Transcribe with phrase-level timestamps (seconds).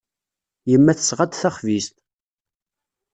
[0.71, 1.95] Yemma tesɣa-d taxbizt.